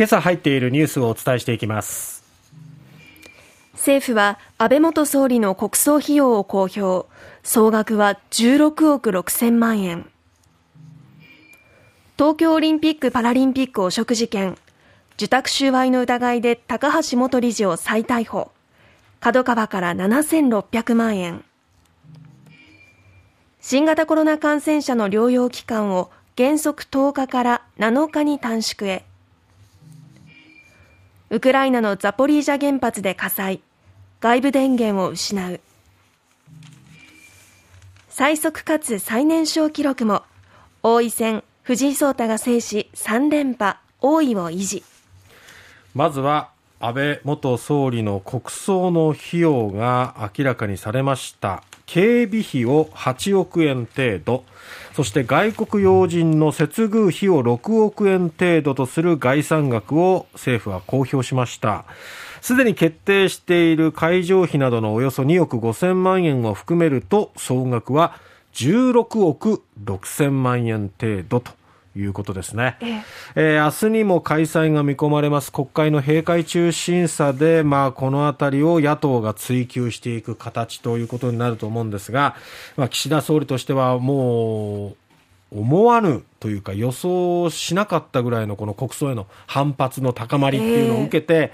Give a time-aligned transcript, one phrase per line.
[0.00, 2.24] 今朝入っているニュースをお伝えしていきます。
[3.74, 7.06] 政府は安倍元総理の国葬費用を公表
[7.42, 10.08] 総額は16億6000万円
[12.16, 14.56] 東京オリンピック・パラリンピック汚職事件。
[15.16, 18.52] 受託収賄の疑いで高橋元理事を再逮捕。
[19.20, 21.44] 角川から7600万円
[23.60, 29.09] 新型コロナ感染者の療養期間を原則10日から7日に短縮へ。
[31.32, 33.62] ウクライナのザポリージャ原発で火災。
[34.18, 35.60] 外部電源を失う。
[38.08, 40.24] 最速かつ最年少記録も。
[40.82, 44.82] 王位戦藤井聡太が制し3連覇王位を維持。
[45.94, 51.62] まずは安倍元総理の国葬の費用が明らかにされました。
[51.92, 54.44] 警備費を8億円程度。
[54.94, 61.84] そして外国要人の接遇費を6億円程度とする概算額を政府は公表しました。
[62.42, 68.14] すでに決定している会場費などのおよそ2億5000万円を含めると総額は
[68.54, 71.59] 16億6000万円程度と。
[71.96, 73.02] いうことですね、ええ。
[73.34, 82.36] えー、明日にも開催が見込まれます国会の閉会中審査で、まあ、このあたりを野党が追及していく形ということになると思うんですが、
[82.76, 84.96] まあ、岸田総理としてはもう
[85.52, 91.52] 思わぬというか予想しなかったぐらいのこの国葬への反発の高まりっていうのを受けて、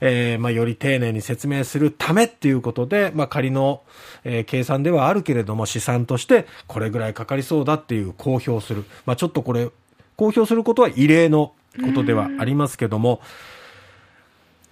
[0.00, 3.82] えー、えー、まあ、より丁寧に説明するためっていうことで、まあ、仮の、
[4.24, 9.70] えー、計算ではあるけれども試算としてこれぐらいかかりそうだっていう公表する、まあ、ちょっとこれ
[10.16, 11.52] 公表することは異例の
[11.84, 13.20] ことではありますけども、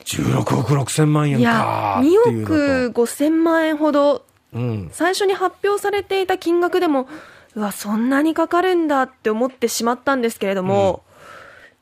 [0.05, 7.09] 16億6千万円かいや2億5千万円ほど、うん、最初に発表されていた金額でも
[7.55, 11.05] うわそんなにかかるんだって思ってしまったんですけれども、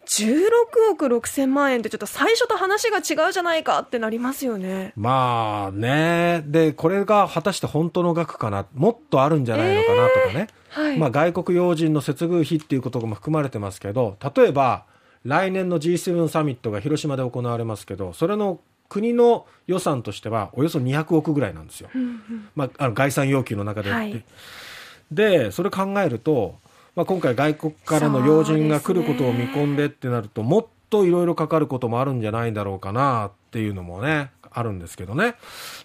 [0.01, 0.49] うん、16
[0.93, 4.93] 億6000万円ってちょっと最初と話が違うじゃないかってなりますよね。
[4.97, 6.43] まあね。
[6.47, 8.67] でこれが果たして本当の額かな？
[8.75, 14.87] もっとあるんじゃないのかなとかね、えーはい、まあ、外国要人の接遇費っていうことも含まれてますけど例えば
[15.25, 24.25] 来年の G7 サミットが広島で行われますけどそれの国の予算としてはおよそ200億ぐらいなんですよ、うんうん、まあ、あの概算要求の中で、はい、
[25.15, 26.57] でそれ考えると、
[26.95, 35.35] まあ、今回外国からの要人が来ることを見込んでってなると、もっといろいろかかることもあるんじゃないだろうかなっていうのもねあるんですけどね。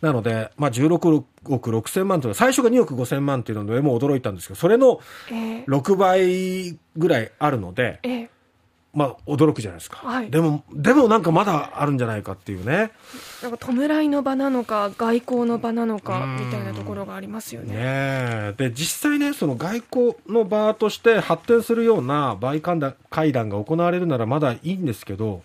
[0.02, 5.00] なので、まあ、16億6千万というのは、最初が2億5千万っていうのでも驚いたんですけど、それの
[5.30, 8.30] 6倍ぐらいあるので、えー
[8.98, 12.90] まあ、驚くじゃないですか、はい、でもでもなんかまだあるんじゃないかっていうね。
[13.44, 17.76] なんか弔いの場なのか外交の場なのかみたいなところがありますよね。
[17.76, 22.80] ねで実際ねその外交の場として発展するようなバイ会
[23.32, 25.44] 談が行われるならまだいいんですけど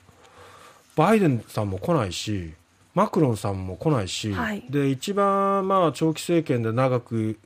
[0.97, 2.55] バイデンさんも来ないし
[2.95, 7.39] マクロンさんも来ないし、はい、で一番まあ長期政権で長く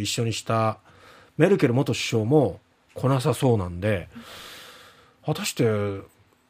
[0.00, 0.78] 一緒にした
[1.36, 2.58] メルケル元首相も
[2.94, 4.08] 来なさそうなんで。
[4.16, 4.22] うん
[5.24, 5.64] 果たして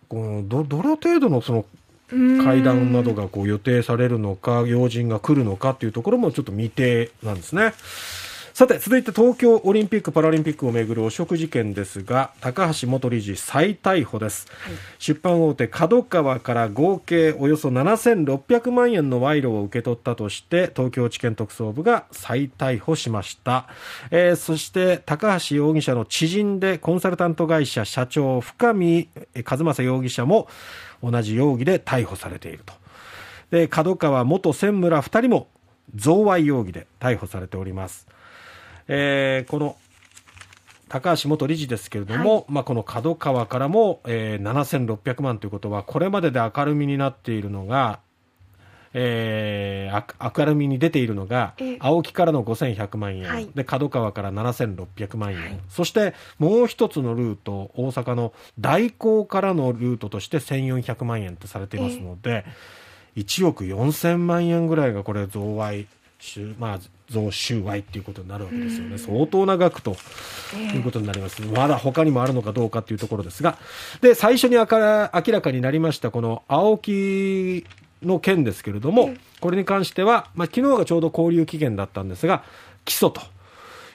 [0.08, 1.64] このどどの程度のその
[2.44, 7.72] 会談などがこう予定されるのか要人が来るのかっていうところもちょっと未定なんですね。
[8.62, 23.66] さて続いて東京オリンピック・パラリンピックをめぐる汚職事件ですが高橋元理事再逮捕です、はい、出版大手 KADOKAWA から合計およそ7600万円の賄賂を受け取ったとして東京地検特捜部が再逮捕しました、
[24.12, 29.08] えー、そして高橋容疑者の知人でコンサルタント会社社長深見
[29.44, 30.46] 和正容疑者も
[31.02, 32.74] 同じ容疑で逮捕されていると。
[33.50, 35.48] で角川元専務ら2人も
[35.96, 38.06] 贈賄容疑で逮捕されております
[38.94, 39.76] えー、この
[40.90, 48.00] 高橋元理事ですけれども、はい、まあ、この角川からも、えー、7600万ということは、これまでで明るみになっているのが、
[48.92, 62.44] えー、明るみに出ているのが、青木からの5100万円、はい、で角川から7600万円、はい、そしてもう一つのルート、大阪の大港からのルートとして1400万円とされていますので、
[63.16, 65.86] えー、1億4000万円ぐらいがこれ、贈賄。
[66.58, 66.78] まあ、
[67.10, 69.96] 増収賄っていうことになるわけですよね、相当な額と
[70.74, 73.58] いうことになります、まだ他にもあるのかどうかというところですが、
[74.00, 75.10] で最初に明ら
[75.40, 77.66] かになりました、この青木
[78.02, 82.44] の件ですけれども、これに関しては、まあ昨日がちょうど交留期限だったんですが、
[82.84, 83.20] 起訴と。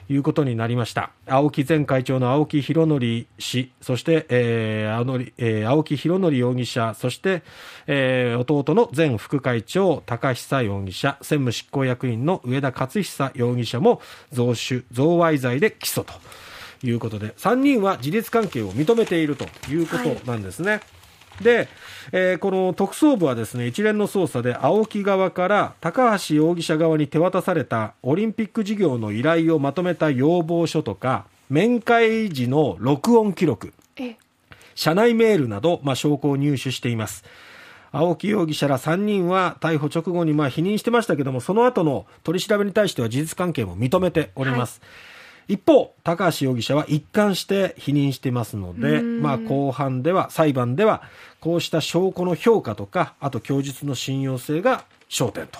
[0.08, 7.42] いうことになりました青木前会長の青木拡憲氏そして、えー青のえー、青木拡憲容疑者そして、
[7.86, 14.00] えー、弟の前副会長高久容疑者専務執行役員の上田勝久容疑者も
[14.32, 16.14] 贈収贈賄罪で起訴と
[16.86, 20.72] いうことで3人は事実関係を認めているということなんですね。
[20.72, 20.97] はい
[21.40, 21.68] で、
[22.12, 33.72] えー、この特捜部はですね一連の捜査で青木側から高橋容疑者側に手渡されたオリンピック事業の依頼をまとめた要望書とか面会時の録音記録
[34.74, 37.24] 社内メールなど、まあ、証拠を入手しています。
[37.90, 45.17] 青木容疑者ら3人は逮捕直後にまあ否認してましたけどもその後の取り調べに対しては事実関係も認めております、はい
[45.48, 51.02] 一方、高橋容疑者は一貫して否認していますので、まあ、後半では、裁判では、
[51.40, 55.58] こうした証拠の評価とか、あと供述の信用性が焦点と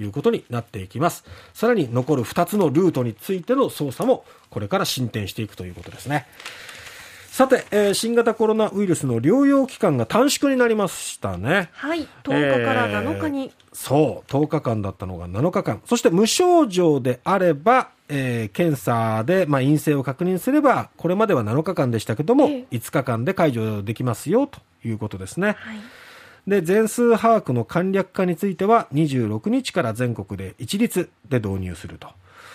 [0.00, 1.24] いうことになっていきます。
[1.52, 6.26] さらに残る2つのルートについての捜査も、これから進展していくということですね。
[7.34, 11.68] さて、えー、新型コロナウイルスの療養期間が短縮になりましたね。
[11.72, 13.46] はい、10日から7日に。
[13.46, 15.82] えー、そう、10日間だったのが7日間。
[15.84, 25.56] そして無症状であれば、えー、検査で、まあ、陰性を確認すれば、これまでは7日間でしたけども、えー、5日間で解除できますよということですね。
[25.58, 25.78] はい
[26.46, 32.08] で、全数把握の簡略化については26日から全国で一律で導入すると。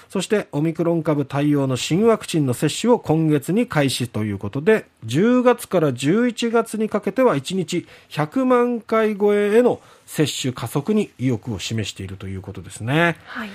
[0.09, 13.17] そしてオミクロン株対応の新ワクチンの接種を今月に開始ということで、10月から11月にかけては1日100万回超えへの接種加速に意欲を示しているということですね。
[13.25, 13.49] はい、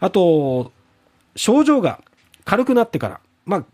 [0.00, 0.72] あと、
[1.36, 2.00] 症状が
[2.44, 3.64] 軽くなってから、まあ、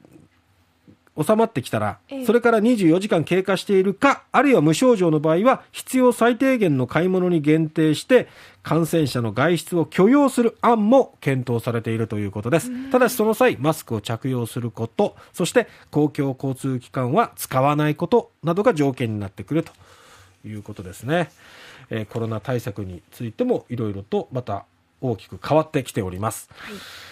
[1.22, 8.28] 収まってきたら、それから24時間経過しているか、あるいは無症状の場合は、必要最低限の買い物に限定して、
[8.62, 12.90] 感染者の外出を許容する案も検討されているということです。
[12.90, 19.73] ただしその際、マスクを着用すること、そして公共交通機関は使わないことなどが条件になってくると
[20.46, 21.31] いうことですね。
[21.90, 24.64] えー、コロナ対策についてもいろいろとまた
[25.00, 26.49] 大きく変わってきております。
[26.56, 27.10] はい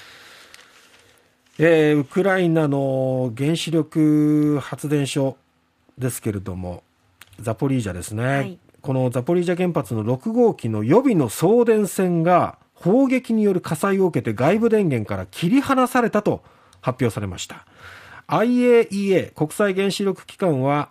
[1.60, 5.37] えー、ウクライナの原子力発電所
[5.99, 6.84] ですけれども、
[7.40, 16.44] ザポリージャですね、はい、このザポリージャ原発の6号機の予備の送電線が砲撃による火災を受けて外部電源から切り離されたと
[16.81, 17.66] 発表されました。
[18.28, 20.90] IAEA 国際原子力機関は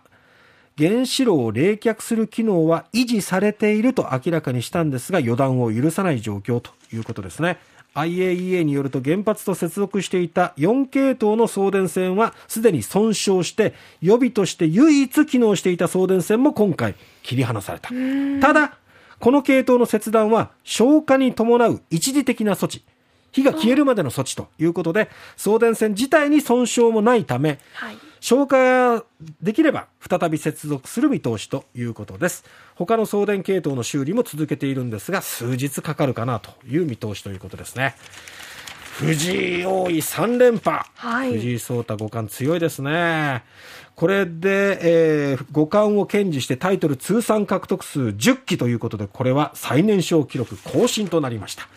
[0.76, 7.58] 原子炉を冷却する機能は維持されていると明らかにしたんですが予断を許さない状況ということですね。
[7.94, 17.90] IAEA によると原発と接続していた4系統の送電線はすでに損傷して予備として唯一機能していた送電線も今回切り離された。
[18.40, 18.78] ただ、
[19.18, 22.84] この系統の切断は消火に伴う一時的な措置。
[23.32, 29.04] 火が消えるまでの措置ということで、送電線自体に損傷もないため、はい、消化
[29.42, 32.44] できれば再び接続する見通しということです。
[32.74, 37.94] 他の送電系統の修理も続けているんですが数日かかるかなという見通しということですね。
[38.98, 43.44] 藤井王位3連覇、はい、藤井聡太五冠強いですね。
[43.94, 44.78] これで、
[45.32, 51.68] えー、五冠を堅持してタイトル通算獲得数10期ということでこれは最年少記録更新となりました